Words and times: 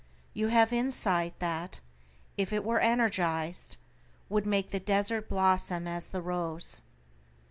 You 0.33 0.47
have 0.47 0.73
insight 0.73 1.37
that, 1.37 1.79
if 2.35 2.51
it 2.51 2.63
were 2.63 2.79
energized, 2.79 3.77
would 4.29 4.47
make 4.47 4.71
the 4.71 4.79
desert 4.79 5.29
blossom 5.29 5.87
as 5.87 6.07
the 6.07 6.23
rose. 6.23 6.81